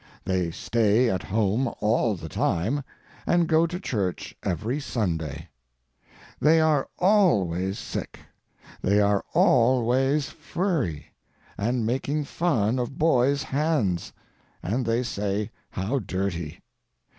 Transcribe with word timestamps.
They 0.25 0.49
stay 0.49 1.11
at 1.11 1.21
home 1.21 1.71
all 1.79 2.15
the 2.15 2.27
time 2.27 2.83
and 3.27 3.45
go 3.47 3.67
to 3.67 3.79
church 3.79 4.35
every 4.41 4.79
Sunday. 4.79 5.49
They 6.39 6.59
are 6.59 6.89
al 6.99 7.45
ways 7.45 7.77
sick. 7.77 8.17
They 8.81 8.99
are 8.99 9.23
al 9.35 9.83
ways 9.83 10.27
furry 10.27 11.13
and 11.55 11.85
making 11.85 12.23
fun 12.23 12.79
of 12.79 12.97
boys 12.97 13.43
hands 13.43 14.11
and 14.63 14.87
they 14.87 15.03
say 15.03 15.51
how 15.69 15.99
dirty. 15.99 16.63